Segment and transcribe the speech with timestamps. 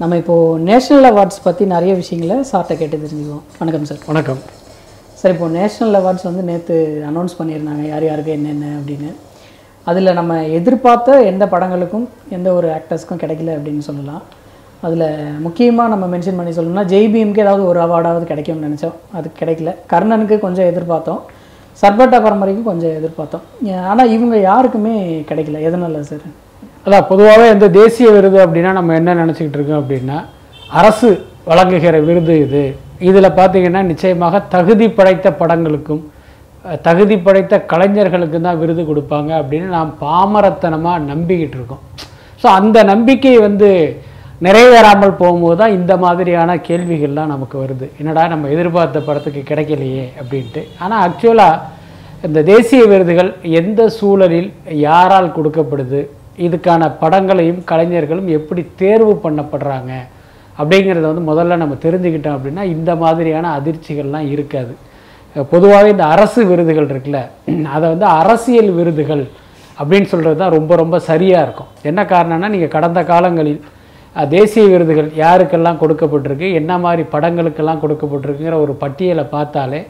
[0.00, 3.42] நம்ம இப்போது national awards பற்றி நிறைய விஷயங்களை சார்ட்ட கேட்டு தெரிஞ்சுக்குவோம்.
[3.58, 3.98] வணக்கம் சார்.
[4.06, 4.38] வணக்கம்.
[5.14, 6.76] சார் இப்போ நேஷ்னல் அவார்ட்ஸ் வந்து நேற்று
[7.10, 7.82] அனௌன்ஸ் பண்ணியிருந்தாங்க.
[7.88, 9.10] யார் யாருக்கு என்னென்ன அப்படின்னு.
[9.84, 14.22] அதில் நம்ம எதிர்பார்த்த எந்த படங்களுக்கும் எந்த ஒரு ஆக்டர்ஸ்க்கும் கிடைக்கல அப்படின்னு சொல்லலாம்.
[14.80, 15.06] அதில்
[15.38, 18.98] முக்கியமாக நம்ம மென்ஷன் பண்ணி சொல்லணும்னா ஜெய்பீம்க்கு ஏதாவது ஒரு அவார்டாவது கிடைக்கும்னு நினச்சோம்.
[19.12, 19.74] அது கிடைக்கல.
[19.90, 21.20] கர்ணனுக்கு கொஞ்சம் எதிர்பார்த்தோம்.
[21.82, 23.76] சர்பட்டா பரம்பரைக்கும் கொஞ்சம் எதிர்பார்த்தோம்.
[23.82, 25.60] ஆனால் இவங்க யாருக்குமே கிடைக்கல.
[25.70, 26.30] எதனால சார்?
[26.84, 30.18] அதான் பொதுவாகவே இந்த தேசிய விருது அப்படின்னா நம்ம என்ன நினச்சிக்கிட்டு இருக்கோம் அப்படின்னா
[30.80, 31.08] அரசு
[31.50, 32.62] வழங்குகிற விருது இது.
[33.08, 36.02] இதில் பார்த்தீங்கன்னா நிச்சயமாக தகுதி படைத்த படங்களுக்கும்
[36.86, 41.82] தகுதி படைத்த கலைஞர்களுக்கும் தான் விருது கொடுப்பாங்க அப்படின்னு நாம் பாமரத்தனமாக நம்பிக்கிட்டு இருக்கோம்.
[42.42, 43.70] ஸோ அந்த நம்பிக்கை வந்து
[44.46, 47.86] நிறைவேறாமல் போகும்போது தான் இந்த மாதிரியான கேள்விகள்லாம் நமக்கு வருது.
[48.00, 50.62] என்னடா நம்ம எதிர்பார்த்த படத்துக்கு கிடைக்கலையே அப்படின்ட்டு.
[50.84, 51.58] ஆனால் ஆக்சுவலாக
[52.28, 54.50] இந்த தேசிய விருதுகள் எந்த சூழலில்
[54.86, 56.00] யாரால் கொடுக்கப்படுது
[56.46, 59.92] இதுக்கான படங்களையும் கலைஞர்களும் எப்படி தேர்வு பண்ணப்படுறாங்க
[60.58, 64.72] அப்படிங்கிறத வந்து முதல்ல நம்ம தெரிஞ்சுக்கிட்டோம் அப்படின்னா இந்த மாதிரியான அதிர்ச்சிகள்லாம் இருக்காது.
[65.52, 67.18] பொதுவாகவே இந்த அரசு விருதுகள் இருக்குல்ல
[67.74, 69.24] அதை வந்து அரசியல் விருதுகள்
[69.80, 71.70] அப்படின்னு சொல்கிறது தான் ரொம்ப ரொம்ப சரியாக இருக்கும்.
[71.90, 73.60] என்ன காரணம்னா நீங்கள் கடந்த காலங்களில்
[74.36, 79.80] தேசிய விருதுகள் யாருக்கெல்லாம் கொடுக்கப்பட்டிருக்கு என்ன மாதிரி படங்களுக்கெல்லாம் கொடுக்கப்பட்டிருக்குங்கிற ஒரு பட்டியலை பார்த்தாலே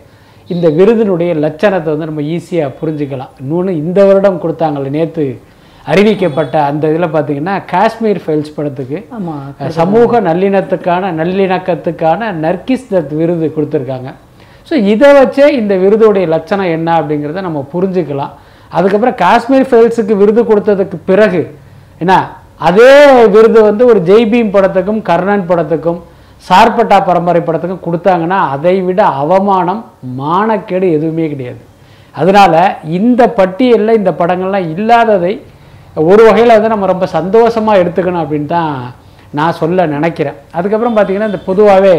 [0.55, 3.33] இந்த விருதினுடைய லட்சணத்தை வந்து நம்ம ஈஸியாக புரிஞ்சுக்கலாம்.
[3.43, 5.25] இன்னொன்று இந்த வருடம் கொடுத்தாங்களே நேற்று
[5.91, 8.99] அறிவிக்கப்பட்ட அந்த இதில் பார்த்தீங்கன்னா காஷ்மீர் ஃபைல்ஸ் படத்துக்கு
[9.79, 14.11] சமூக நல்லிணத்துக்கான நல்லிணக்கத்துக்கான நர்கிஸ் தத் விருது கொடுத்துருக்காங்க.
[14.69, 18.35] ஸோ இதை வச்சே இந்த விருதுடைய லட்சணம் என்ன அப்படிங்கிறத நம்ம புரிஞ்சுக்கலாம்.
[18.79, 21.43] அதுக்கப்புறம் காஷ்மீர் ஃபைல்ஸுக்கு விருது கொடுத்ததுக்கு பிறகு
[22.03, 22.15] என்ன
[22.69, 22.93] அதே
[23.35, 26.01] விருது வந்து ஒரு ஜெய்பீம் படத்துக்கும் கர்ணன் படத்துக்கும்
[26.49, 29.81] சார்பட்டா பரம்பரை படத்துக்கும் கொடுத்தாங்கன்னா அதை விட அவமானம்
[30.21, 31.61] மானக்கேடு எதுவுமே கிடையாது.
[32.15, 32.55] அதனால
[32.99, 35.33] இந்த பட்டியலில் இந்த படங்கள்லாம் இல்லாததை
[35.97, 38.75] ஒரு வகையில் வந்து நம்ம ரொம்ப சந்தோஷமாக எடுத்துக்கணும் அப்படின்னு தான்
[39.39, 40.37] நான் சொல்ல நினைக்கிறேன்.
[40.59, 41.97] அதுக்கப்புறம் பார்த்திங்கன்னா இந்த பொதுவாகவே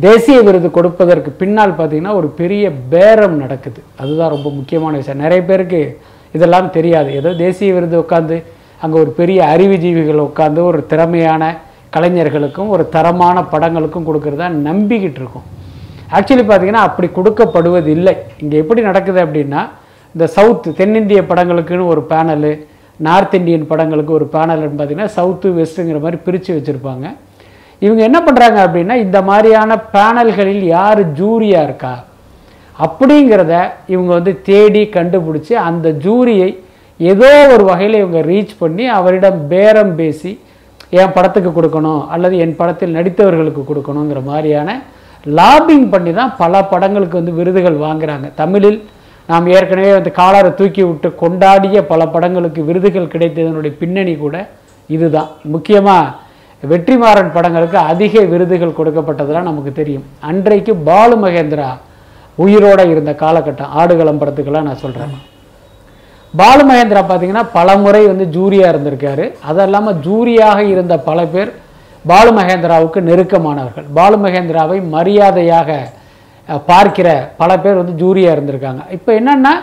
[0.00, 3.80] தேசிய விருது கொடுப்பதற்கு பின்னால் பார்த்தீங்கன்னா ஒரு பெரிய பேரம் நடக்குது.
[4.00, 5.22] அதுதான் ரொம்ப முக்கியமான விஷயம்.
[5.26, 5.80] நிறைய பேருக்கு
[6.32, 7.10] இதெல்லாம் தெரியாது.
[7.20, 8.36] ஏதோ தேசிய விருது உட்காந்து
[8.84, 11.42] அங்கே ஒரு பெரிய அறிவுஜீவிகள் உட்காந்து ஒரு திறமையான
[11.94, 15.46] கலைஞர்களுக்கும் ஒரு தரமான படங்களுக்கும் கொடுக்குறதா நம்பிக்கிட்டு இருக்கோம்.
[16.16, 19.62] ஆக்சுவலி பார்த்தீங்கன்னா அப்படி கொடுக்கப்படுவது இல்லை இங்கே எப்படி நடக்குது அப்படின்னா
[20.14, 22.52] இந்த சவுத் தென்னிந்திய படங்களுக்குன்னு ஒரு பேனலு
[23.06, 27.06] நார்த் இந்தியன் படங்களுக்கு ஒரு பேனல்னு பார்த்தீங்கன்னா சவுத்து வெஸ்ட்டுங்கிற மாதிரி பிரித்து வச்சுருப்பாங்க.
[27.82, 31.94] இவங்க என்ன பண்ணுறாங்க அப்படின்னா இந்த மாதிரியான பேனல்களில் யார் ஜூரியாக இருக்கா
[32.84, 33.54] அப்படிங்கிறத
[33.94, 36.48] இவங்க வந்து தேடி கண்டுபிடிச்சி அந்த ஜூரியை
[37.00, 40.32] ஏதோ ஒரு வகையில் இவங்க ரீச் பண்ணி அவரிடம் பேரம் பேசி
[41.00, 44.76] என் படத்துக்கு கொடுக்கணும் அல்லது என் படத்தில் நடித்தவர்களுக்கு கொடுக்கணுங்கிற மாதிரியான
[45.38, 48.26] லாபிங் பண்ணி தான் பல படங்களுக்கு வந்து விருதுகள் வாங்குறாங்க.
[48.42, 48.78] தமிழில்
[49.30, 54.36] நாம் ஏற்கனவே வந்து காலரை தூக்கி விட்டு கொண்டாடிய பல படங்களுக்கு விருதுகள் கிடைத்ததனுடைய பின்னணி கூட
[54.96, 55.30] இதுதான்.
[55.54, 56.14] முக்கியமாக
[56.62, 60.04] வெற்றிமாறன் படங்களுக்கு அதிக விருதுகள் கொடுக்கப்பட்டதெல்லாம் நமக்கு தெரியும்.
[60.28, 61.70] அன்றைக்கு பாலு மகேந்திரா
[62.44, 65.16] உயிரோட இருந்த காலகட்டம் ஆடுகளம் படத்துக்கெல்லாம் நான் சொல்கிறேன்
[66.40, 69.26] பாலு மகேந்திரா பார்த்தீங்கன்னா பல முறை வந்து ஜூரியாக இருந்திருக்காரு.
[69.48, 71.52] அது இல்லாமல் ஜூரியாக இருந்த பல பேர்
[72.04, 73.86] பாலு மகேந்திராவுக்கு நெருக்கமானவர்கள்.
[73.98, 75.70] பாலு மகேந்திராவை மரியாதையாக
[76.70, 77.08] பார்க்கிற
[77.40, 78.82] பல பேர் வந்து ஜூரியாக இருந்திருக்காங்க.
[78.96, 79.54] இப்போ என்னென்னா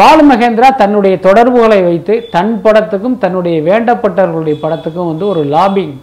[0.00, 5.94] பாலு மகேந்திரா தன்னுடைய தொடர்புகளை வைத்து தன் படத்துக்கும் தன்னுடைய வேண்டப்பட்டவர்களுடைய படத்துக்கும் வந்து ஒரு லாபிங்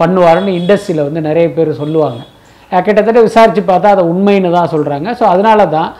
[0.00, 2.20] பண்ணுவாருன்னு இண்டஸ்ட்ரியில் வந்து நிறைய பேர் சொல்லுவாங்க.
[2.86, 5.90] கிட்டத்தட்ட விசாரித்து பார்த்தா அதை உண்மைன்னு தான் சொல்கிறாங்க ஸோ அதனால தான்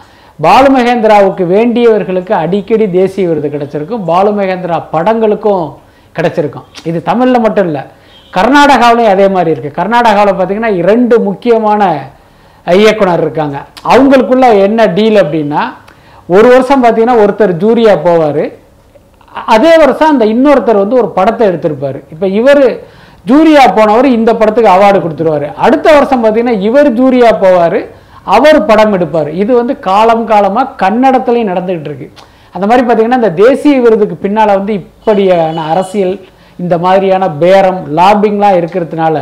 [0.46, 4.02] பாலு மகேந்திராவுக்கு வேண்டியவர்களுக்கு அடிக்கடி தேசிய விருது கிடச்சிருக்கும்.
[4.10, 5.66] பாலு மகேந்திரா படங்களுக்கும்
[6.16, 6.66] கிடச்சிருக்கும்.
[6.90, 7.82] இது தமிழில் மட்டும் இல்லை
[8.36, 11.82] கர்நாடகாவிலையும் அதே மாதிரி இருக்குது கர்நாடகாவில் பார்த்தீங்கன்னா இரண்டு முக்கியமான
[12.66, 13.56] இயக்குனர் இருக்காங்க.
[13.92, 15.62] அவங்களுக்குள்ள என்ன டீல் அப்படின்னா
[16.36, 18.44] ஒரு வருஷம் பார்த்தீங்கன்னா ஒருத்தர் ஜூரியா போவார்.
[19.54, 21.98] அதே வருஷம் அந்த இன்னொருத்தர் வந்து ஒரு படத்தை எடுத்திருப்பார்.
[22.14, 22.64] இப்போ இவர்
[23.30, 25.46] ஜூரியா போனவர் இந்த படத்துக்கு அவார்டு கொடுத்துருவாரு.
[25.66, 27.80] அடுத்த வருஷம் பார்த்தீங்கன்னா இவர் ஜூரியா போவார்
[28.36, 29.30] அவர் படம் எடுப்பார்.
[29.42, 32.08] இது வந்து காலம் காலமாக கன்னடத்துலையும் நடந்துகிட்டு இருக்கு.
[32.54, 36.14] அந்த மாதிரி பார்த்தீங்கன்னா இந்த தேசிய விருதுக்கு பின்னால் வந்து இப்படியான அரசியல்
[36.62, 39.16] இந்த மாதிரியான பேரம் லாபிங்லாம் இருக்கிறதுனால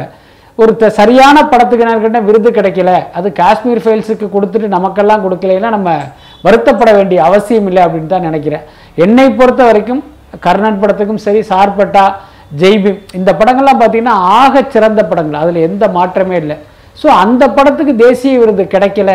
[0.57, 3.07] ஒரு த- சரியான படத்துக்கு நேர்கிட்ட விருது கிடைக்கல.
[3.13, 5.99] அது காஷ்மீர் ஃபைல்ஸுக்கு கொடுத்துட்டு நமக்கெல்லாம் கொடுக்கலைன்னா நம்ம
[6.45, 8.61] வருத்தப்பட வேண்டிய அவசியம் இல்லை அப்படின்னு தான் நினைக்கிறேன்.
[8.95, 10.03] என்னை பொறுத்த வரைக்கும்
[10.41, 12.15] கர்ணன் படத்துக்கும் சரி சார்பட்டா
[12.59, 15.41] ஜெய்பீம் இந்த படங்கள்லாம் பார்த்தீங்கன்னா ஆக சிறந்த படங்கள்.
[15.41, 16.57] அதில் எந்த மாற்றமே இல்லை.
[17.03, 19.13] ஸோ அந்த படத்துக்கு தேசிய விருது கிடைக்கல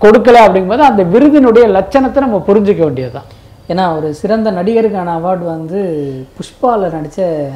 [0.00, 3.28] கொடுக்கல அப்படிங்கும்போது அந்த விருதினுடைய லட்சணத்தை நம்ம புரிஞ்சுக்க வேண்டியதுதான்.
[3.68, 5.78] ஏன்னா ஒரு சிறந்த நடிகருக்கான அவார்டு வந்து
[6.36, 7.50] புஷ்பாவில் நடித்த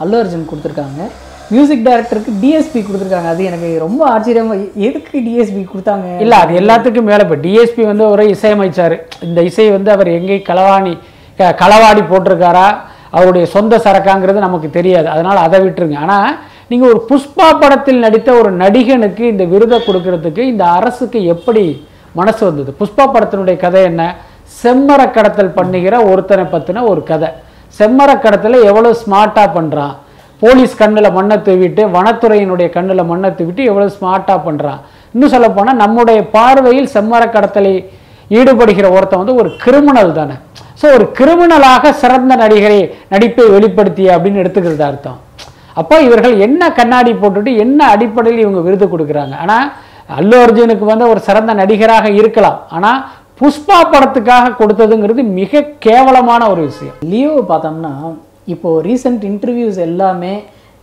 [0.00, 1.02] அல்லு அர்ஜுன் கொடுத்துருக்காங்க.
[1.54, 3.30] மியூசிக் டைரக்டருக்கு டிஎஸ்பி கொடுத்துருக்காங்க.
[3.34, 6.06] அது எனக்கு ரொம்ப ஆச்சரியமாக எதுக்கு டிஎஸ்பி கொடுத்தாங்க?
[6.24, 8.96] இல்லை அது எல்லாத்துக்கும் மேலே இப்போ டிஎஸ்பி வந்து ஒரு இசையமைச்சார்.
[9.26, 10.94] இந்த இசை வந்து அவர் எங்கே களவாணி
[11.62, 12.66] களவாடி போட்டிருக்காரா?
[13.16, 15.08] அவருடைய சொந்த சரக்காங்கிறது நமக்கு தெரியாது.
[15.14, 15.98] அதனால் அதை விட்டுருங்க.
[16.04, 16.32] ஆனால்
[16.70, 21.64] நீங்கள் ஒரு புஷ்பா படத்தில் நடித்த ஒரு நடிகனுக்கு இந்த விருதை கொடுக்கறதுக்கு இந்த அரசுக்கு எப்படி
[22.20, 22.70] மனசு வந்தது?
[22.80, 24.02] புஷ்பா படத்தினுடைய கதை என்ன?
[24.62, 27.30] செம்மர கடத்தல் பண்ணுகிற ஒருத்தனை பற்றின ஒரு கதை.
[27.78, 29.94] செம்மர கடத்தலை எவ்வளோ ஸ்மார்ட்டாக பண்ணுறான்
[30.42, 34.80] போலீஸ் கண்ணில் மண்ணை தூவிட்டு வனத்துறையினுடைய கண்ணில் மண்ணை தூவிட்டு எவ்வளோ ஸ்மார்ட்டாக பண்ணுறான்
[35.14, 37.74] இன்னும் சொல்லப்போனால் நம்முடைய பார்வையில் செம்மர கடத்தலை
[38.38, 40.36] ஈடுபடுகிற ஒருத்தன் வந்து ஒரு கிரிமினல் தானே.
[40.80, 42.80] ஸோ ஒரு கிரிமினலாக சிறந்த நடிகரை
[43.12, 45.18] நடிப்பை வெளிப்படுத்திய அப்படின்னு எடுத்துக்கிறது அர்த்தம்.
[45.80, 49.34] அப்போ இவர்கள் என்ன கண்ணாடி போட்டுட்டு என்ன அடிப்படையில் இவங்க விருது கொடுக்குறாங்க?
[49.44, 49.66] ஆனால்
[50.18, 52.58] அல்லு அர்ஜுனுக்கு வந்து ஒரு சிறந்த நடிகராக இருக்கலாம்.
[52.76, 53.00] ஆனால்
[53.40, 56.96] புஷ்பா படத்துக்காக கொடுத்ததுங்கிறது மிக கேவலமான ஒரு விஷயம்.
[57.12, 57.92] லியோவை பார்த்தோம்னா
[58.54, 60.34] இப்போது ரீசெண்ட் இன்டர்வியூஸ் எல்லாமே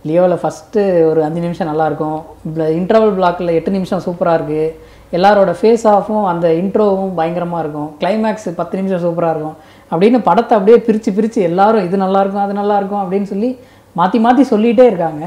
[0.08, 0.80] லியோவில் ஃபஸ்ட்டு
[1.10, 2.18] ஒரு அஞ்சு நிமிஷம் நல்லாயிருக்கும்
[2.80, 4.66] இன்டர்வல் பிளாக்கில் எட்டு நிமிஷம் சூப்பராக இருக்குது
[5.16, 7.88] எல்லாரோட ஃபேஸ் ஆஃபும் அந்த இன்ட்ரோவும் பயங்கரமாக இருக்கும்.
[8.00, 9.56] கிளைமேக்ஸ் பத்து நிமிஷம் சூப்பராக இருக்கும்.
[9.92, 13.50] அப்படின்னு படத்தை அப்படியே பிரித்து பிரித்து எல்லாரும் இது நல்லாயிருக்கும் அது நல்லாயிருக்கும் அப்படின்னு சொல்லி
[14.00, 15.24] மாற்றி மாற்றி சொல்லிகிட்டே இருக்காங்க.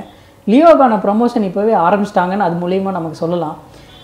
[0.52, 3.56] லியோக்கான ப்ரமோஷன் இப்போவே ஆரம்பிச்சிட்டாங்கன்னு அது மூலியமாக நமக்கு சொல்லலாம்.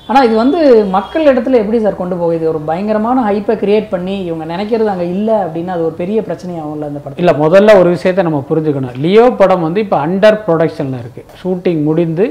[0.09, 0.59] ஆனால் இது வந்து
[0.95, 2.45] மக்கள் இடத்துல எப்படி சார் கொண்டு போகுது?
[2.51, 6.99] ஒரு பயங்கரமான ஹைப்பை கிரியேட் பண்ணி இவங்க நினைக்கிறது அங்கே இல்லை அப்படின்னா அது ஒரு பெரிய பிரச்சனையாகும்ல அந்த
[7.03, 8.97] படம் இல்லை முதல்ல ஒரு விஷயத்தை நம்ம புரிஞ்சுக்கணும்.
[9.05, 12.25] லியோ படம் வந்து இப்போ அண்டர் ப்ரொடக்ஷனில் இருக்குது ஷூட்டிங் முடிந்து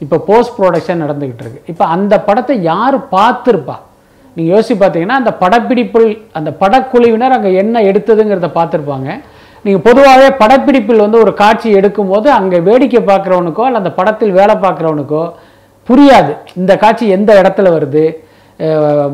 [0.00, 3.76] இப்போ போஸ்ட் ப்ரொடக்ஷன் நடந்துக்கிட்டு இருக்குது இப்போ அந்த படத்தை யார் பார்த்துருப்பா?
[4.36, 9.08] நீங்கள் யோசிச்சு பார்த்தீங்கன்னா அந்த படப்பிடிப்பில் அந்த படக்குழுவினர் அங்கே என்ன எடுத்ததுங்கிறத பார்த்துருப்பாங்க.
[9.66, 15.24] நீங்கள் பொதுவாகவே படப்பிடிப்பில் வந்து ஒரு காட்சி எடுக்கும்போது அங்கே வேடிக்கை பார்க்குறவனுக்கோ அல்ல அந்த படத்தில் வேலை பார்க்குறவனுக்கோ
[15.88, 16.32] புரியாது.
[16.60, 18.04] இந்த காட்சி எந்த இடத்துல வருது?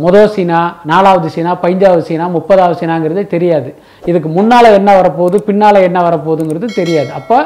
[0.04, 0.58] முதல் சீனா
[0.90, 3.70] நாலாவது சீனா பைஞ்சாவது சீனா முப்பதாவது சீனாங்கிறது தெரியாது.
[4.10, 7.10] இதுக்கு முன்னால் என்ன வரப்போகுது பின்னால் என்ன வரப்போகுதுங்கிறது தெரியாது.
[7.20, 7.38] அப்போ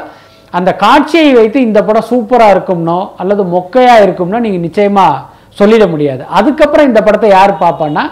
[0.57, 5.23] அந்த காட்சியை வைத்து இந்த படம் சூப்பராக இருக்கும்னோ அல்லது மொக்கையாக இருக்கும்னோ நீங்கள் நிச்சயமாக
[5.59, 6.23] சொல்லிட முடியாது.
[6.37, 8.03] அதுக்கப்புறம் இந்த படத்தை யார் பார்ப்பான்னா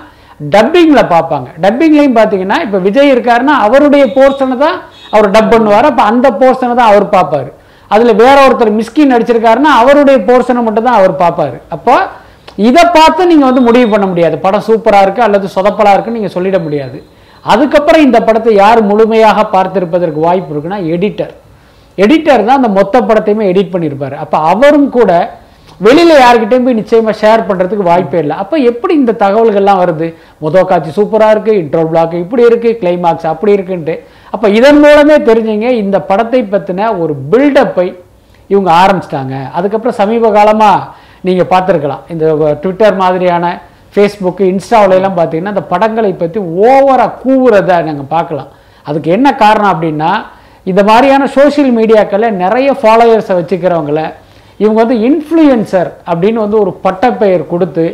[0.56, 1.50] டப்பிங்கில் பார்ப்பாங்க.
[1.64, 4.78] டப்பிங்லையும் பார்த்தீங்கன்னா இப்போ விஜய் இருக்காருன்னா அவருடைய போர்ஷனை தான்
[5.16, 5.90] அவர் டப் பண்ணுவார்.
[5.92, 7.52] அப்போ அந்த போர்ஷனை தான் அவர் பார்ப்பாரு.
[7.94, 11.58] அதில் வேற ஒருத்தர் மிஸ்கின் நடிச்சிருக்காருன்னா அவருடைய போர்ஷனை மட்டும் தான் அவர் பார்ப்பாரு.
[11.76, 11.96] அப்போ
[12.68, 14.36] இதை பார்த்து நீங்கள் வந்து முடிவு பண்ண முடியாது.
[14.46, 16.98] படம் சூப்பராக இருக்குது அல்லது சொதப்பலாக இருக்குன்னு நீங்கள் சொல்லிட முடியாது.
[17.54, 21.34] அதுக்கப்புறம் இந்த படத்தை யார் முழுமையாக பார்த்திருப்பதற்கு வாய்ப்பு இருக்குன்னா எடிட்டர்
[21.98, 24.16] எடிட்டர் தான் அந்த மொத்த படத்தையுமே எடிட் பண்ணியிருப்பார்.
[24.24, 25.12] அப்போ அவரும் கூட
[25.86, 28.36] வெளியில் யார்கிட்டயும் போய் நிச்சயமாக ஷேர் பண்ணுறதுக்கு வாய்ப்பே இல்லை.
[28.44, 30.08] அப்போ எப்படி இந்த தகவல்கள்லாம் வருது?
[30.44, 33.96] மொதல் காட்சி சூப்பராக இருக்குது இன்ட்ரோல் பிளாக் இப்படி இருக்குது கிளைமாக்ஸ் அப்படி இருக்குன்ட்டு.
[34.34, 37.88] அப்போ இதன் மூலமே தெரிஞ்சுங்க இந்த படத்தை பற்றின ஒரு பில்டப்பை
[38.54, 39.36] இவங்க ஆரம்பிச்சிட்டாங்க.
[39.58, 40.88] அதுக்கப்புறம் சமீப காலமாக
[41.28, 42.04] நீங்கள் பார்த்துருக்கலாம்.
[42.14, 42.26] இந்த
[42.64, 43.46] ட்விட்டர் மாதிரியான
[43.96, 46.40] ஃபேஸ்புக்கு இன்ஸ்டாவிலலாம் பார்த்தீங்கன்னா அந்த படங்களை பற்றி
[46.70, 48.50] ஓவராக கூவுறதை நாங்கள் பார்க்கலாம்.
[48.90, 50.12] அதுக்கு என்ன காரணம் அப்படின்னா
[50.72, 54.02] இந்த மாதிரியான சோஷியல் மீடியாக்களில் நிறைய ஃபாலோயர்ஸை வச்சுக்கிறவங்கள
[54.62, 57.86] இவங்க வந்து இன்ஃப்ளூயன்சர் அப்படின்னு வந்து ஒரு பட்டப்பெயர் கொடுத்து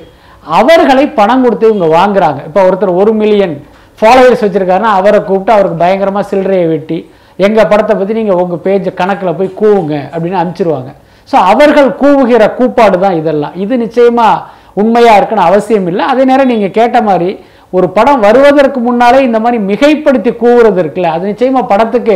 [0.60, 2.40] அவர்களை பணம் கொடுத்து இவங்க வாங்குறாங்க.
[2.50, 3.56] இப்போ ஒருத்தர் ஒரு மில்லியன்
[4.00, 6.98] ஃபாலோவர்ஸ் வச்சுருக்காருன்னா அவரை கூப்பிட்டு அவருக்கு பயங்கரமாக சில்லறையை வெட்டி
[7.46, 10.92] எங்கள் படத்தை பற்றி நீங்கள் உங்கள் பேஜ் கணக்கில் போய் கூவுங்க அப்படின்னு அனுப்பிச்சிருவாங்க.
[11.32, 13.56] ஸோ அவர்கள் கூவுகிற கூப்பாடு தான் இதெல்லாம்.
[13.64, 14.44] இது நிச்சயமாக
[14.82, 16.04] உண்மையாக இருக்குன்னு அவசியம் இல்லை.
[16.12, 17.30] அதே நேரம் நீங்கள் கேட்ட மாதிரி
[17.78, 22.16] ஒரு படம் வருவதற்கு முன்னாலே இந்த மாதிரி மிகைப்படுத்தி கூவுறது இருக்குல்ல அது நிச்சயமாக படத்துக்கு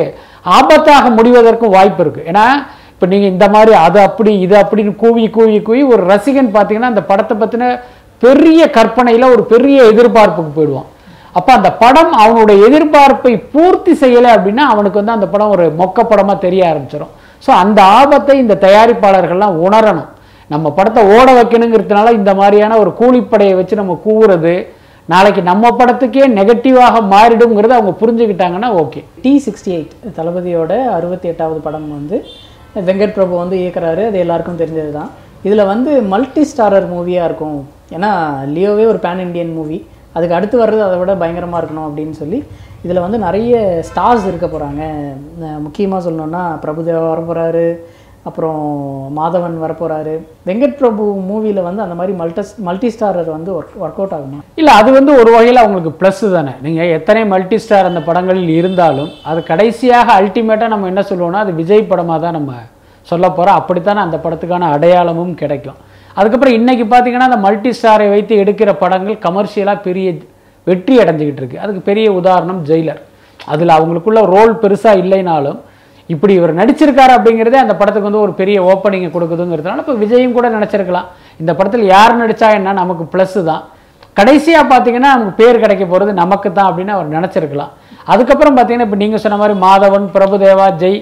[0.58, 2.46] ஆபத்தாக முடிவதற்கும் வாய்ப்பு இருக்குது ஏன்னா
[2.94, 7.04] இப்போ நீங்கள் இந்த மாதிரி அது அப்படி இது அப்படின்னு கூவி கூவி கூவி ஒரு ரசிகன் பார்த்தீங்கன்னா அந்த
[7.12, 7.70] படத்தை பற்றின
[8.22, 10.90] பெரிய கற்பனையில் ஒரு பெரிய எதிர்பார்ப்புக்கு போயிடுவான்.
[11.38, 16.38] அப்போ அந்த படம் அவனுடைய எதிர்பார்ப்பை பூர்த்தி செய்யலை அப்படின்னா அவனுக்கு வந்து அந்த படம் ஒரு மொக்க படமாக
[16.46, 17.14] தெரிய ஆரம்பிச்சிடும்
[17.46, 20.10] ஸோ அந்த ஆபத்தை இந்த தயாரிப்பாளர்கள்லாம் உணரணும்.
[20.50, 24.54] நம்ம படத்தை ஓட வைக்கணுங்கிறதுனால இந்த மாதிரியான ஒரு கூலிப்படையை வச்சு நம்ம கூவுறது
[25.10, 29.02] நாளைக்கு நம்ம படத்துக்கே நெகட்டிவாக மாறிடுங்கிறத அவங்க புரிஞ்சுக்கிட்டாங்கன்னா ஓகே.
[29.24, 32.18] டி சிக்ஸ்டி எயிட் தளபதியோட அறுபத்தி எட்டாவது படம் வந்து
[32.88, 35.10] வெங்கட் பிரபு வந்து இயக்குறாரு அது எல்லாருக்கும் தெரிஞ்சது தான்
[35.48, 37.58] இதில் வந்து மல்டி ஸ்டாரர் மூவியாக இருக்கும்.
[37.96, 38.12] ஏன்னா
[38.56, 39.78] லியோவே ஒரு பேன் இண்டியன் மூவி
[40.16, 42.40] அதுக்கு அடுத்து வர்றது அதை விட பயங்கரமாக இருக்கணும் அப்படின்னு சொல்லி
[42.86, 43.54] இதில் வந்து நிறைய
[43.90, 44.84] ஸ்டார்ஸ் இருக்க போகிறாங்க
[45.66, 47.68] முக்கியமாக சொல்லணுன்னா பிரபுதேவா வர போகிறாரு
[48.28, 48.60] அப்புறம்
[49.18, 50.14] மாதவன் வரப்போகிறாரு
[50.50, 54.40] வெங்கட் பிரபு மூவியில் வந்து அந்த மாதிரி மல்டஸ் மல்டி ஸ்டாரர் வந்து ஒர்க் ஒர்க் அவுட் ஆகுமா?
[54.60, 56.54] இல்லை அது வந்து ஒரு வகையில் அவங்களுக்கு ப்ளஸ் தானே.
[56.66, 61.90] நீங்கள் எத்தனை மல்டி ஸ்டார் அந்த படங்களில் இருந்தாலும் அது கடைசியாக அல்டிமேட்டாக நம்ம என்ன சொல்லுவோம்னா அது விஜய்
[61.92, 62.54] படமாக தான் நம்ம
[63.12, 65.80] சொல்ல போகிறோம் அப்படித்தானே அந்த படத்துக்கான அடையாளமும் கிடைக்கும்.
[66.20, 70.08] அதுக்கப்புறம் இன்றைக்கி பார்த்தீங்கன்னா அந்த மல்டி ஸ்டாரை வைத்து எடுக்கிற படங்கள் கமர்ஷியலாக பெரிய
[70.70, 71.62] வெற்றி அடைஞ்சிக்கிட்டு இருக்கு.
[71.64, 73.02] அதுக்கு பெரிய உதாரணம் ஜெயிலர்.
[73.54, 75.60] அதில் அவங்களுக்குள்ள ரோல் பெருசாக இல்லைனாலும்
[76.10, 81.08] இப்படி இவர் நடிச்சிருக்காரு அப்படிங்கிறதே அந்த படத்துக்கு வந்து ஒரு பெரிய ஓப்பனிங்கை கொடுக்குதுங்கிறதுனால இப்போ விஜயும் கூட நினச்சிருக்கலாம்.
[81.42, 82.74] இந்த படத்தில் யார் நடித்தா என்ன?
[82.82, 83.64] நமக்கு ப்ளஸ்ஸு தான்.
[84.20, 87.72] கடைசியாக பார்த்தீங்கன்னா நமக்கு பேர் கிடைக்க போகிறது நமக்கு தான் அப்படின்னு அவர் நினச்சிருக்கலாம்.
[88.14, 91.00] அதுக்கப்புறம் பார்த்தீங்கன்னா இப்போ நீங்கள் சொன்ன மாதிரி மாதவன் பிரபுதேவா ஜெய்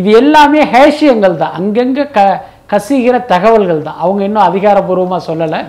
[0.00, 1.54] இது எல்லாமே ஹேஷியங்கள் தான்.
[1.60, 2.26] அங்கங்கே க
[2.72, 3.96] கசிகிற தகவல்கள் தான்.
[4.02, 5.60] அவங்க இன்னும் அதிகாரப்பூர்வமாக சொல்லலை.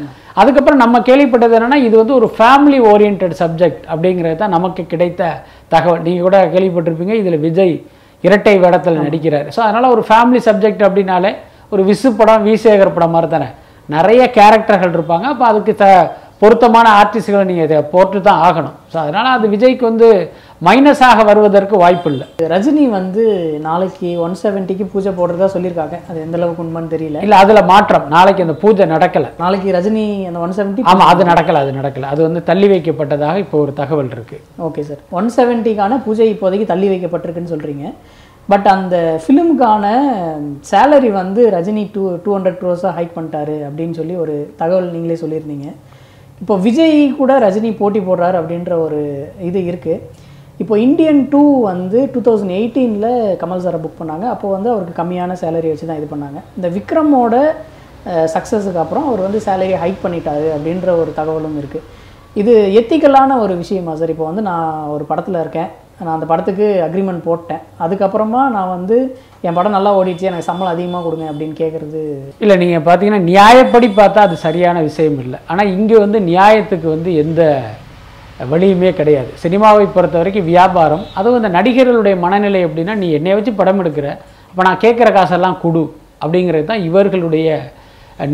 [0.42, 5.32] அதுக்கப்புறம் நம்ம கேள்விப்பட்டது என்னென்னா இது வந்து ஒரு ஃபேமிலி ஓரியன்ட் சப்ஜெக்ட் அப்படிங்கிறது தான் நமக்கு கிடைத்த
[5.74, 6.04] தகவல்.
[6.08, 7.76] நீங்கள் கூட கேள்விப்பட்டிருப்பீங்க இதில் விஜய்
[8.28, 9.48] இரட்டை வேடத்தில் நடிக்கிறார்.
[9.56, 11.32] ஸோ அதனால் ஒரு ஃபேமிலி சப்ஜெக்ட் அப்படின்னாலே
[11.74, 13.48] ஒரு விசு படம் விசேகர் படம் மாதிரி தானே.
[13.96, 15.26] நிறைய கேரக்டர்கள் இருப்பாங்க.
[15.34, 15.86] அப்போ அதுக்கு த
[16.42, 18.78] பொருத்தமான ஆர்டிஸ்ட்களை நீங்கள் இதை போட்டு தான் ஆகணும்.
[18.92, 20.08] ஸோ அதனால் அது விஜய்க்கு வந்து
[20.68, 23.24] மைனஸாக வருவதற்கு வாய்ப்பு இல்லை ரஜினி வந்து
[23.68, 25.98] நாளைக்கு ஒன் செவன்ட்டிக்கு பூஜை போடுறதா சொல்லியிருக்காங்க.
[26.10, 27.22] அது எந்த அளவுக்கு உண்மைன்னு தெரியல.
[27.26, 28.06] இல்லை அதில் மாற்றம்.
[28.16, 29.30] நாளைக்கு அந்த பூஜை நடக்கலை.
[29.44, 32.10] நாளைக்கு ரஜினி அந்த ஒன் செவன்ட்டி ஆமாம் அது நடக்கலை அது நடக்கலை.
[32.16, 36.90] அது வந்து தள்ளி வைக்கப்பட்டதாக இப்போ ஒரு தகவல் இருக்குது ஓகே சார் ஒன் செவன்ட்டிக்கான பூஜை இப்போதைக்கு தள்ளி
[36.94, 37.86] வைக்கப்பட்டிருக்குன்னு சொல்கிறீங்க
[38.50, 39.86] பட் அந்த ஃபிலிமுக்கான
[40.70, 45.70] சேலரி வந்து ரஜினி டூ டூ ஹண்ட்ரட் க்ரோஸாக ஹைக் பண்ணிட்டாரு அப்படின்னு சொல்லி ஒரு தகவல் நீங்களே சொல்லியிருந்தீங்க.
[46.42, 49.02] இப்போ விஜய் கூட ரஜினி போட்டி போடுறாரு அப்படின்ற ஒரு
[49.50, 50.04] இது இருக்குது
[50.62, 54.26] இப்போ இந்தியன் டூ வந்து டூ தௌசண்ட் எயிட்டீனில் கமல் சாரை புக் பண்ணாங்க.
[54.34, 56.40] அப்போ வந்து அவருக்கு கம்மியான சேலரி வச்சு தான் இது பண்ணாங்க.
[56.58, 57.36] இந்த விக்ரமோட
[58.34, 61.88] சக்ஸஸுக்கு அப்புறம் அவர் வந்து சேலரி ஹைக் பண்ணிட்டாரு அப்படின்ற ஒரு தகவலும் இருக்குது
[62.42, 64.14] இது எத்திக்கலான ஒரு விஷயமா சார்?
[64.16, 65.70] இப்போ வந்து நான் ஒரு படத்தில் இருக்கேன்.
[66.06, 67.62] நான் அந்த படத்துக்கு அக்ரிமெண்ட் போட்டேன்.
[67.84, 68.98] அதுக்கப்புறமா நான் வந்து
[69.46, 72.02] என் படம் நல்லா ஓடிச்சு எனக்கு சம்பளம் அதிகமாக கொடுங்க அப்படின்னு கேட்குறது
[72.44, 75.40] இல்லை நீங்கள் பார்த்தீங்கன்னா நியாயப்படி பார்த்தா அது சரியான விஷயம் இல்லை.
[75.52, 77.42] ஆனால் இங்கே வந்து நியாயத்துக்கு வந்து எந்த
[78.52, 79.32] வழியுமே கிடையாது.
[79.44, 84.08] சினிமாவை பொறுத்த வரைக்கும் வியாபாரம் அதுவும் இந்த நடிகர்களுடைய மனநிலை எப்படின்னா நீ என்னை வச்சு படம் எடுக்கிற
[84.50, 85.84] அப்போ நான் கேட்குற காசெல்லாம் கொடு
[86.24, 87.50] அப்படிங்கிறது தான் இவர்களுடைய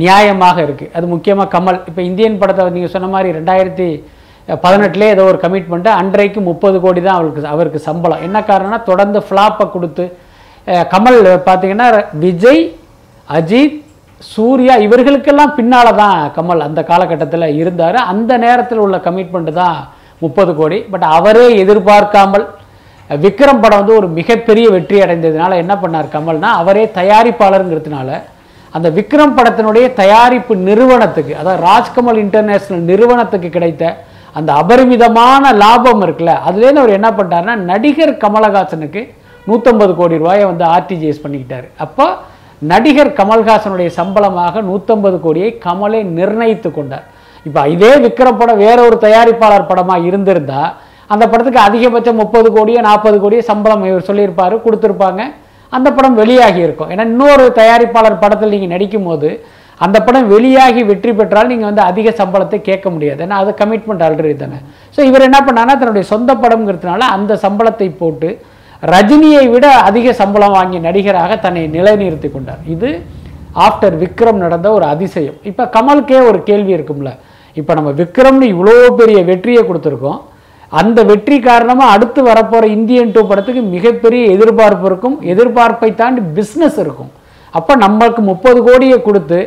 [0.03, 1.77] நியாயமாக இருக்குது அது முக்கியமாக கமல்.
[1.89, 3.89] இப்போ இந்தியன் படத்தை நீங்கள் சொன்ன மாதிரி ரெண்டாயிரத்தி
[4.63, 8.23] பதினெட்டுலேயே ஏதோ ஒரு கமிட்மெண்ட்டு அன்றைக்கு முப்பது கோடி தான் அவருக்கு அவருக்கு சம்பளம்.
[8.27, 10.05] என்ன காரணம்னா தொடர்ந்து ஃப்ளாப்பை கொடுத்து
[10.93, 11.87] கமல் பார்த்தீங்கன்னா
[12.23, 12.63] விஜய்
[13.27, 13.77] அஜித்
[14.21, 17.97] சூர்யா இவர்களுக்கெல்லாம் பின்னால் தான் கமல் அந்த காலகட்டத்தில் இருந்தார்.
[18.13, 19.77] அந்த நேரத்தில் உள்ள கமிட்மெண்ட்டு தான்
[20.23, 20.79] முப்பது கோடி.
[20.93, 22.45] பட் அவரே எதிர்பார்க்காமல்
[23.09, 28.09] விக்ரம் படம் வந்து ஒரு மிகப்பெரிய வெற்றி அடைந்ததுனால என்ன பண்ணார் கமல்னா அவரே தயாரிப்பாளருங்கிறதுனால
[28.73, 33.93] அந்த விக்ரம் படத்தினுடைய தயாரிப்பு நிறுவனத்துக்கு அதாவது ராஜ்கமல் இன்டர்நேஷ்னல் நிறுவனத்துக்கு கிடைத்த
[34.39, 39.03] அந்த அபரிமிதமான லாபம் இருக்குல்ல அதுலேருந்து அவர் என்ன பண்ணிட்டாருன்னா நடிகர் கமலஹாசனுக்கு
[39.49, 41.67] நூற்றம்பது கோடி ரூபாயை வந்து ஆர்டிஜிஎஸ் பண்ணிக்கிட்டார்.
[41.85, 42.07] அப்போ
[42.71, 47.05] நடிகர் கமல்ஹாசனுடைய சம்பளமாக நூற்றம்பது கோடியை கமலை நிர்ணயித்து கொண்டார்.
[47.47, 50.61] இப்போ இதே விக்ரம் படம் வேற ஒரு தயாரிப்பாளர் படமாக இருந்திருந்தா
[51.13, 55.21] அந்த படத்துக்கு அதிகபட்சம் முப்பது கோடியோ நாற்பது கோடியோ சம்பளம் இவர் சொல்லியிருப்பார் கொடுத்துருப்பாங்க.
[55.71, 56.89] அந்த படம் வெளியாகி இருக்கும்.
[56.93, 59.29] ஏன்னா இன்னொரு தயாரிப்பாளர் படத்தில் நீங்கள் நடிக்கும் போது
[59.85, 63.19] அந்த படம் வெளியாகி வெற்றி பெற்றால் நீங்கள் வந்து அதிக சம்பளத்தை கேட்க முடியாது.
[63.25, 64.59] ஏன்னா அது கமிட்மெண்ட் ஆல்ரெடி தானே.
[64.95, 68.29] ஸோ இவர் என்ன பண்ணான்னா தன்னுடைய சொந்த படம்ங்கிறதுனால அந்த சம்பளத்தை போட்டு
[68.93, 72.63] ரஜினியை விட அதிக சம்பளம் வாங்கிய நடிகராக தன்னை நிலைநிறுத்தி கொண்டார்.
[72.73, 72.89] இது
[73.65, 75.37] ஆஃப்டர் விக்ரம் நடந்த ஒரு அதிசயம்.
[75.51, 77.11] இப்போ கமலுக்கே ஒரு கேள்வி இருக்கும்ல.
[77.59, 80.19] இப்போ நம்ம விக்ரம்னு இவ்வளோ பெரிய வெற்றியை கொடுத்துருக்கோம்.
[80.81, 85.15] அந்த வெற்றி காரணமாக அடுத்து வரப்போகிற இந்தியன் டூ படத்துக்கு மிகப்பெரிய எதிர்பார்ப்பு இருக்கும்.
[85.33, 87.11] எதிர்பார்ப்பை தாண்டி பிஸ்னஸ் இருக்கும்.
[87.57, 89.39] அப்போ நம்மளுக்கு முப்பது கோடியை கொடுத்து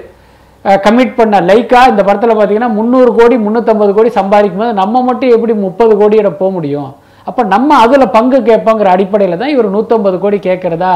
[0.65, 5.55] கமிட் பண்ண லைக்கா இந்த படத்தில் பார்த்தீங்கன்னா முந்நூறு கோடி முந்நூற்றம்பது கோடி சம்பாதிக்கும் போது நம்ம மட்டும் எப்படி
[5.67, 6.91] முப்பது கோடியோட போக முடியும்?
[7.29, 10.95] அப்போ நம்ம அதில் பங்கு கேட்போங்கிற அடிப்படையில் தான் இவர் நூற்றம்பது கோடி கேட்குறதா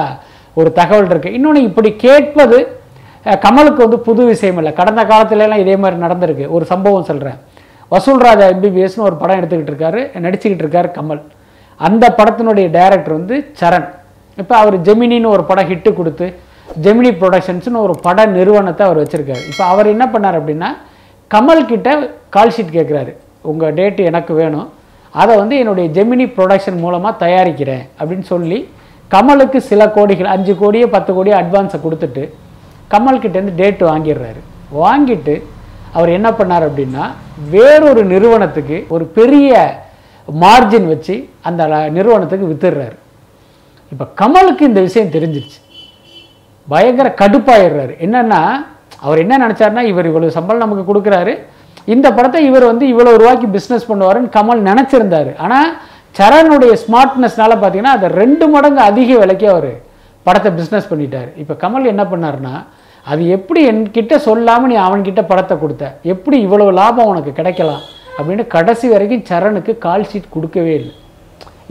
[0.60, 2.58] ஒரு தகவல் இருக்குது இன்னொன்று இப்படி கேட்பது
[3.44, 4.72] கமலுக்கு வந்து புது விஷயம் இல்லை.
[4.80, 6.46] கடந்த காலத்துலலாம் இதே மாதிரி நடந்திருக்கு.
[6.56, 7.38] ஒரு சம்பவம் சொல்கிறேன்
[7.92, 10.00] வசூல்ராஜா எம்பிபிஎஸ்னு ஒரு படம் எடுத்துக்கிட்டு இருக்காரு.
[10.24, 11.22] நடிச்சுக்கிட்டு இருக்காரு கமல்.
[11.80, 13.86] அந்த படத்தினுடைய டைரக்டர் வந்து சரண்.
[14.42, 16.26] இப்போ அவர் ஜெமினின்னு ஒரு படம் ஹிட்டு கொடுத்து
[16.84, 19.42] ஜெமினி ப்ரொடக்ஷன்ஸ்னு ஒரு பட நிறுவனத்தை அவர் வச்சுருக்காரு.
[19.50, 20.70] இப்போ அவர் என்ன பண்ணார் அப்படின்னா
[21.30, 21.90] கமல்கிட்ட
[22.36, 23.12] கால் ஷீட் கேட்குறாரு
[23.50, 24.68] உங்கள் டேட்டு எனக்கு வேணும்.
[25.14, 27.84] அதை வந்து என்னுடைய ஜெமினி ப்ரொடக்ஷன் மூலமாக தயாரிக்கிறேன்.
[27.98, 28.58] அப்படின்னு சொல்லி
[29.14, 32.22] கமலுக்கு சில கோடிகள் அஞ்சு கோடியோ பத்து கோடியோ அட்வான்ஸை கொடுத்துட்டு
[32.94, 34.40] கமல்கிட்டேருந்து டேட்டு வாங்கிடுறாரு.
[34.80, 35.34] வாங்கிட்டு
[35.96, 37.04] அவர் என்ன பண்ணார் அப்படின்னா
[37.54, 39.52] வேறொரு நிறுவனத்துக்கு ஒரு பெரிய
[40.28, 41.14] மார்ஜின் வச்சு
[41.48, 41.64] அந்த
[41.96, 42.96] நிறுவனத்துக்கு வித்துடுறாரு.
[43.92, 45.58] இப்போ கமலுக்கு இந்த விஷயம் தெரிஞ்சிருச்சு.
[46.72, 47.94] பயங்கர கடுப்பாயிடுறாரு.
[48.06, 48.40] என்னன்னா
[49.04, 51.32] அவர் என்ன நினச்சாருன்னா இவர் இவ்வளவு சம்பளம் நமக்கு கொடுக்குறாரு.
[51.94, 55.30] இந்த படத்தை இவர் வந்து இவ்வளோ ரூபாய்க்கு பிஸ்னஸ் பண்ணுவாருன்னு கமல் நினச்சிருந்தார்.
[55.44, 55.68] ஆனால்
[56.18, 59.72] சரணுடைய ஸ்மார்ட்னஸ்னால பார்த்தீங்கன்னா அதை ரெண்டு மடங்கு அதிக விலைக்கு அவர்
[60.26, 61.30] படத்தை பிஸ்னஸ் பண்ணிட்டார்.
[61.42, 62.54] இப்போ கமல் என்ன பண்ணாருன்னா
[63.06, 65.84] அது எப்படி என்கிட்ட சொல்லாமல் நீ அவன்கிட்ட படத்தை கொடுத்த?
[66.12, 67.82] எப்படி இவ்வளவு லாபம் உனக்கு கிடைக்கலாம்?
[68.16, 70.94] அப்படின்னு கடைசி வரைக்கும் சரணுக்கு கால் ஷீட் கொடுக்கவே இல்லை.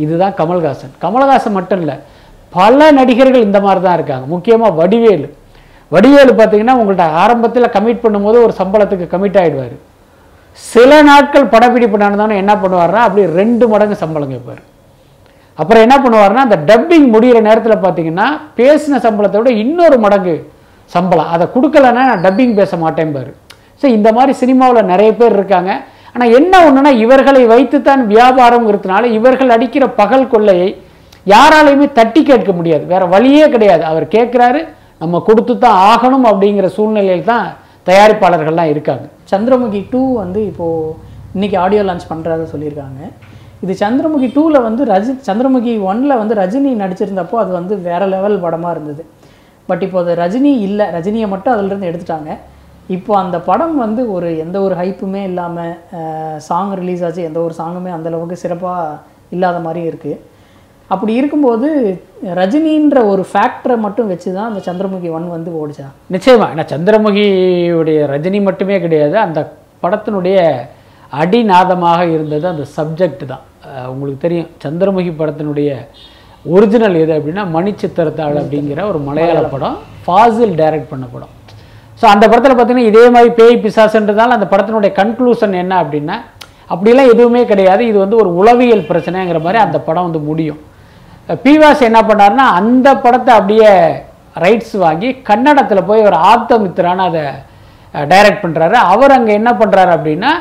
[0.03, 0.93] இதுதான் கமல்ஹாசன்.
[1.03, 1.95] கமல்ஹாசன் மட்டும் இல்லை
[2.57, 4.25] பல நடிகர்கள் இந்த மாதிரி தான் இருக்காங்க.
[4.33, 5.27] முக்கியமாக வடிவேலு.
[5.93, 9.75] வடிவேலு பார்த்தீங்கன்னா உங்கள்கிட்ட ஆரம்பத்தில் கமிட் பண்ணும்போது ஒரு சம்பளத்துக்கு கமிட் ஆகிடுவார்
[10.57, 14.62] சில நாட்கள் படப்பிடிப்பு நடந்தாலும் என்ன பண்ணுவார்னா அப்படியே ரெண்டு மடங்கு சம்பளம் கேட்பார்.
[15.57, 18.27] அப்புறம் என்ன பண்ணுவாருன்னா அந்த டப்பிங் முடிகிற நேரத்தில் பார்த்தீங்கன்னா
[18.60, 20.36] பேசின சம்பளத்தை விட இன்னொரு மடங்கு
[20.91, 21.31] சம்பளம்.
[21.36, 23.31] அதை கொடுக்கலன்னா நான் டப்பிங் பேச மாட்டேன் பாரு
[23.81, 25.72] ஸோ இந்த மாதிரி சினிமாவில் நிறைய பேர் இருக்காங்க.
[26.13, 30.69] ஆனால் என்ன ஒன்றுனா இவர்களை வைத்துத்தான் இருக்கிறதுனால இவர்கள் அடிக்கிற பகல் கொள்ளையை
[31.31, 32.83] யாராலையுமே தட்டி கேட்க முடியாது.
[32.93, 33.83] வேற வழியே கிடையாது.
[33.91, 34.61] அவர் கேட்குறாரு
[35.01, 37.45] நம்ம கொடுத்து தான் ஆகணும் அப்படிங்கிற சூழ்நிலையில் தான்
[37.89, 39.05] தயாரிப்பாளர்கள்லாம் இருக்காங்க.
[39.31, 40.95] சந்திரமுகி டூ வந்து இப்போது
[41.35, 43.01] இன்னைக்கு ஆடியோ லான்ச் பண்ணுறதா சொல்லியிருக்காங்க.
[43.63, 48.73] இது சந்திரமுகி டூவில் வந்து ரஜி சந்திரமுகி ஒன்ல வந்து ரஜினி நடிச்சிருந்தப்போ அது வந்து வேற லெவல் படமாக
[48.75, 49.03] இருந்தது.
[49.69, 50.85] பட் இப்போ அது ரஜினி இல்லை.
[50.97, 52.31] ரஜினியை மட்டும் அதிலிருந்து எடுத்துட்டாங்க.
[52.95, 55.73] இப்போ அந்த படம் வந்து ஒரு எந்த ஒரு ஹைப்புமே இல்லாமல்
[56.47, 57.27] சாங் ரிலீஸ் ஆச்சு.
[57.29, 58.99] எந்த ஒரு சாங்குமே அந்த அளவுக்கு சிறப்பாக
[59.35, 60.19] இல்லாத மாதிரியும் இருக்குது
[60.93, 61.67] அப்படி இருக்கும்போது
[62.39, 65.88] ரஜினின்ற ஒரு ஃபேக்டரை மட்டும் வச்சு தான் அந்த சந்திரமுகி ஒன் வந்து ஓடிச்சா?
[66.15, 66.47] நிச்சயமா.
[66.53, 69.15] ஏன்னா சந்திரமுகியுடைய ரஜினி மட்டுமே கிடையாது.
[69.25, 69.39] அந்த
[69.83, 70.39] படத்தினுடைய
[71.21, 73.43] அடிநாதமாக இருந்தது அந்த சப்ஜெக்ட் தான்.
[73.93, 75.69] உங்களுக்கு தெரியும் சந்திரமுகி படத்தினுடைய
[76.55, 79.77] ஒரிஜினல் எது அப்படின்னா மணிச்சித்திரத்தாள் அப்படிங்கிற ஒரு மலையாள படம்.
[80.05, 81.31] ஃபாசில் டைரக்ட் பண்ண படம்.
[82.00, 86.17] ஸோ அந்த படத்தில் பார்த்தீங்கன்னா இதே மாதிரி பேய் பிசாசுன்றதால அந்த படத்தினுடைய கன்க்ளூஷன் என்ன அப்படின்னா
[86.73, 87.81] அப்படிலாம் எதுவுமே கிடையாது.
[87.91, 90.59] இது வந்து ஒரு உளவியல் பிரச்சனைங்கிற மாதிரி அந்த படம் வந்து முடியும்.
[91.29, 93.71] பிவாஸ் என்ன பண்ணார்னா அந்த படத்தை அப்படியே
[94.35, 97.25] ரைட்ஸ் வாங்கி கன்னடத்தில் போய் ஒரு ஆப்தமித்திரான்னு அதை
[97.93, 100.31] டைரக்ட் பண்ணுறாரு அவர் அங்கே என்ன பண்ணுறாரு அப்படின்னா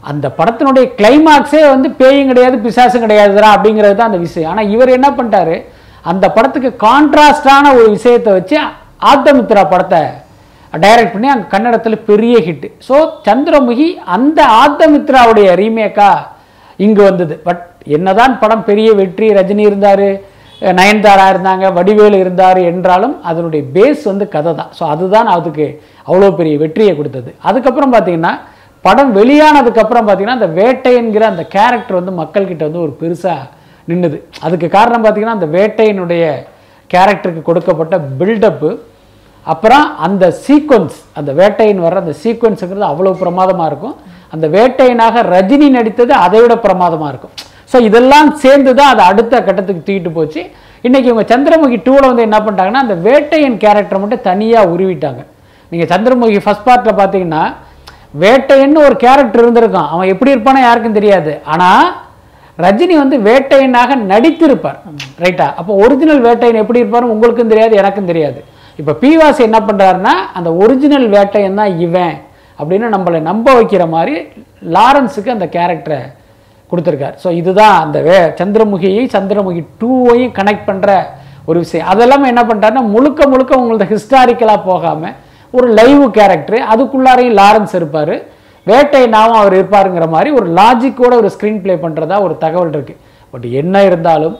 [0.00, 4.50] அந்த படத்தினுடைய கிளைமாக்ஸே வந்து பேயும் கிடையாது பிசாசும் கிடையாதுடா அப்படிங்கிறது தான் அந்த விஷயம்.
[4.50, 5.56] ஆனால் இவர் என்ன பண்ணிட்டாரு
[6.04, 8.56] அந்த படத்துக்கு கான்ட்ராஸ்டான ஒரு விஷயத்தை வச்சு
[9.02, 10.02] ஆப்தமித்ரா படத்தை
[10.72, 12.96] டைரக்ட் பண்ணி அங்கே கன்னடத்தில் பெரிய ஹிட் ஸோ
[13.28, 16.26] சந்திரமுகி அந்த ஆத்தமித்ராவுடைய ரீமேக்காக
[16.76, 17.34] இங்கே வந்தது.
[17.44, 17.62] பட்
[17.96, 20.08] என்னதான் படம் பெரிய வெற்றி ரஜினி இருந்தார்
[20.78, 25.66] நயன்தாரா இருந்தாங்க வடிவேலு இருந்தார் என்றாலும் அதனுடைய பேஸ் வந்து கதை தான் ஸோ அதுதான் அதுக்கு
[26.08, 27.30] அவ்வளோ பெரிய வெற்றியை கொடுத்தது.
[27.48, 28.32] அதுக்கப்புறம் பார்த்தீங்கன்னா
[28.84, 33.42] படம் வெளியானதுக்கப்புறம் பார்த்தீங்கன்னா அந்த வேட்டைங்கிற அந்த கேரக்டர் வந்து மக்கள்கிட்ட வந்து ஒரு பெருசாக
[33.90, 36.24] நின்றுது அதுக்கு காரணம் பார்த்தீங்கன்னா அந்த வேட்டையினுடைய
[36.90, 38.70] கேரக்டருக்கு கொடுக்கப்பட்ட பில்டப்பு
[39.46, 43.96] அப்புறம் அந்த சீக்வன்ஸ் அந்த வேட்டையின் வர்ற அந்த சீக்வன்ஸுங்கிறது அவ்வளோ பிரமாதமாக இருக்கும்.
[44.34, 47.34] அந்த வேட்டையனாக ரஜினி நடித்தது அதை விட பிரமாதமாக இருக்கும்.
[47.72, 50.40] ஸோ இதெல்லாம் சேர்ந்து தான் அதை அடுத்த கட்டத்துக்கு தூக்கிட்டு போச்சு.
[50.86, 55.20] இன்றைக்கி இவங்க சந்திரமுகி டூவில் வந்து என்ன பண்ணிட்டாங்கன்னா அந்த வேட்டையன் கேரக்டர் மட்டும் தனியாக உருவிட்டாங்க.
[55.72, 57.42] நீங்கள் சந்திரமுகி ஃபர்ஸ்ட் பார்ட்டில் பார்த்தீங்கன்னா
[58.22, 61.34] வேட்டையன்னு ஒரு கேரக்டர் இருந்திருக்கும் அவன் எப்படி இருப்பானோ யாருக்கும் தெரியாது.
[61.52, 61.86] ஆனால்
[62.64, 64.80] ரஜினி வந்து வேட்டையனாக நடித்திருப்பார்.
[65.24, 68.40] ரைட்டா அப்போ ஒரிஜினல் வேட்டையன் எப்படி இருப்பாரு உங்களுக்கும் தெரியாது எனக்கும் தெரியாது.
[68.80, 72.14] இப்போ பிவாசி என்ன பண்ணுறாருன்னா அந்த ஒரிஜினல் வேட்டையன் தான் இவன்
[72.58, 74.14] அப்படின்னு நம்மளை நம்ப வைக்கிற மாதிரி
[74.76, 76.00] லாரன்ஸுக்கு அந்த கேரக்டரை
[76.72, 77.16] கொடுத்துருக்கார்.
[77.22, 80.90] ஸோ இதுதான் அந்த வே சந்திரமுகியை சந்திரமுகி டூவையும் கனெக்ட் பண்ணுற
[81.50, 81.88] ஒரு விஷயம்.
[81.92, 85.16] அதெல்லாமே என்ன பண்ணுறாருன்னா முழுக்க முழுக்க உங்களோட ஹிஸ்டாரிக்கலாக போகாமல்
[85.56, 88.14] ஒரு லைவ் கேரக்டரு அதுக்குள்ளாரையும் லாரன்ஸ் இருப்பார்.
[88.70, 93.00] வேட்டை நாவும் அவர் இருப்பாருங்கிற மாதிரி ஒரு லாஜிக்கோட ஒரு ஸ்க்ரீன் ப்ளே பண்ணுறதா ஒரு தகவல் இருக்குது
[93.32, 94.36] பட் என்ன இருந்தாலும்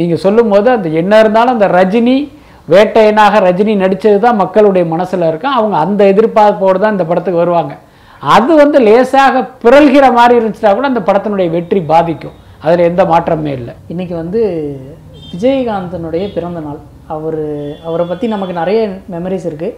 [0.00, 2.16] நீங்கள் சொல்லும்போது அந்த என்ன இருந்தாலும் அந்த ரஜினி
[2.72, 5.56] வேட்டையனாக ரஜினி நடித்தது தான் மக்களுடைய மனசில் இருக்கும்.
[5.58, 7.74] அவங்க அந்த எதிர்பார்ப்போடு தான் இந்த படத்துக்கு வருவாங்க.
[8.36, 12.36] அது வந்து லேசாக பிறல்கிற மாதிரி இருந்துச்சுன்னா கூட அந்த படத்தினுடைய வெற்றி பாதிக்கும்.
[12.64, 13.74] அதில் எந்த மாற்றமே இல்லை.
[13.92, 14.40] இன்னைக்கு வந்து
[15.32, 16.80] விஜயகாந்தனுடைய பிறந்த நாள்.
[17.14, 17.40] அவர்
[17.88, 18.80] அவரை பற்றி நமக்கு நிறைய
[19.14, 19.76] மெமரிஸ் இருக்குது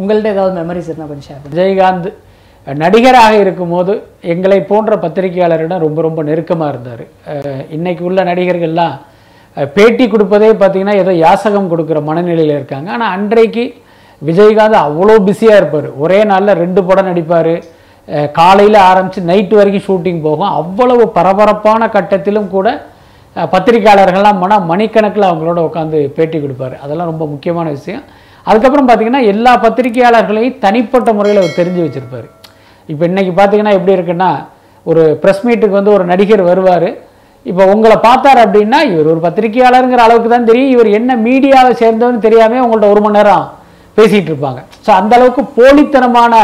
[0.00, 2.08] உங்கள்ட்ட ஏதாவது மெமரிஸ் இருந்தால் கொஞ்சம் ஷேர் விஜயகாந்த்
[2.66, 3.92] நடிகராக இருக்கும்போது
[4.32, 7.04] எங்களை போன்ற பத்திரிகையாளரிடம் ரொம்ப ரொம்ப நெருக்கமாக இருந்தார்.
[7.76, 8.96] இன்னைக்கு உள்ள நடிகர்கள்லாம்
[9.76, 12.88] பேட்டி கொடுப்பதே பார்த்தீங்கன்னா ஏதோ யாசகம் கொடுக்குற மனநிலையில் இருக்காங்க.
[12.96, 13.64] ஆனால் அன்றைக்கு
[14.22, 15.88] விஜயகாந்த் அவ்வளோ பிஸியாக இருப்பார்.
[16.04, 17.54] ஒரே நாளில் ரெண்டு படம் நடிப்பார்.
[18.38, 20.52] காலையில் ஆரம்பித்து நைட்டு வரைக்கும் ஷூட்டிங் போகும்.
[20.60, 22.68] அவ்வளவு பரபரப்பான கட்டத்திலும் கூட
[23.54, 26.76] பத்திரிகையாளர்கள்லாம் பத்திரிக்கையாளர்கள்லாம் மணிக்கணக்கில் அவங்களோட உட்காந்து பேட்டி கொடுப்பாரு.
[26.84, 28.04] அதெல்லாம் ரொம்ப முக்கியமான விஷயம்.
[28.48, 32.28] அதுக்கப்புறம் பார்த்தீங்கன்னா எல்லா பத்திரிகையாளர்களையும் தனிப்பட்ட முறையில் அவர் தெரிஞ்சு வச்சுருப்பார்.
[32.92, 34.30] இப்போ இன்றைக்கி பார்த்தீங்கன்னா எப்படி இருக்குன்னா
[34.86, 36.88] ஒரு ப்ரெஸ் மீட்டுக்கு வந்து ஒரு நடிகர் வருவார்.
[37.46, 40.72] இப்போ உங்களை பார்த்தார் அப்படின்னா இவர் ஒரு பத்திரிகையாளருங்கிற அளவுக்கு தான் தெரியும்.
[40.76, 43.44] இவர் என்ன மீடியாவை சேர்ந்தவன்னு தெரியாமல் உங்கள்ட்ட ஒரு மணி நேரம்
[43.98, 44.60] பேசிகிட்டு இருப்பாங்க.
[44.86, 46.34] ஸோ அந்தளவுக்கு போலித்தனமான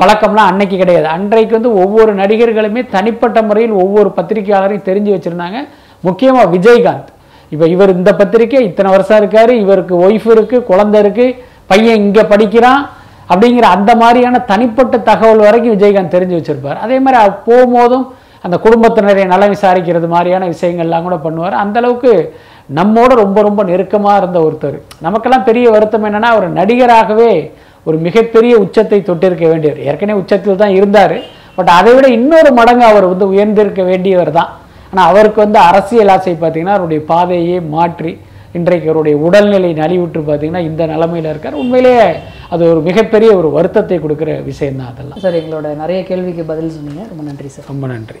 [0.00, 1.06] பழக்கம்லாம் அன்னைக்கு கிடையாது.
[1.06, 5.60] அன்றைக்கு வந்து ஒவ்வொரு நடிகர்களுமே தனிப்பட்ட முறையில் ஒவ்வொரு பத்திரிகையாளரையும் தெரிஞ்சு வச்சுருந்தாங்க.
[6.00, 7.08] முக்கியமாக விஜயகாந்த்.
[7.52, 11.26] இப்போ இவர் இந்த பத்திரிக்கை இத்தனை வருஷம் இருக்கார் இவருக்கு ஒய்ஃப் இருக்கு குழந்தை இருக்கு
[11.66, 12.82] பையன் இங்கே படிக்கிறான்
[13.32, 16.78] அப்படிங்கிற அந்த மாதிரியான தனிப்பட்ட தகவல் வரைக்கும் விஜயகாந்த் தெரிஞ்சு வச்சுருப்பார்.
[16.84, 18.06] அதே மாதிரி போகும்போதும்
[18.46, 21.56] அந்த குடும்பத்தினரை நலம் விசாரிக்கிறது மாதிரியான விஷயங்கள்லாம் கூட பண்ணுவார்.
[21.64, 22.12] அந்தளவுக்கு
[22.78, 24.78] நம்மோட ரொம்ப ரொம்ப நெருக்கமாக இருந்த ஒருத்தர்.
[25.06, 27.30] நமக்கெல்லாம் பெரிய வருத்தம் என்னென்னா ஒரு நடிகராகவே
[27.88, 29.82] ஒரு மிகப்பெரிய உச்சத்தை தொட்டிருக்க வேண்டியவர்.
[29.88, 31.16] ஏற்கனவே உச்சத்தில் தான் இருந்தார்.
[31.58, 34.50] பட் அதை விட இன்னொரு மடங்கு அவர் வந்து உயர்ந்திருக்க வேண்டியவர் தான்.
[34.90, 38.12] ஆனால் அவருக்கு வந்து அரசியல் ஆசை பார்த்தீங்கன்னா அவருடைய பாதையே மாற்றி
[38.58, 41.60] இன்றைக்கு அவருடைய உடல்நிலை நலிவுற்று பார்த்தீங்கன்னா இந்த நிலமையில இருக்கார்.
[41.62, 42.06] உண்மையிலேயே
[42.54, 45.20] அது ஒரு மிகப்பெரிய ஒரு வருத்தத்தை கொடுக்குற விஷயம் தான் அதெல்லாம்.
[45.24, 47.02] சார் எங்களோட நிறைய கேள்விக்கு பதில் சொன்னீங்க.
[47.12, 47.68] ரொம்ப நன்றி சார்.
[47.72, 48.20] ரொம்ப நன்றி.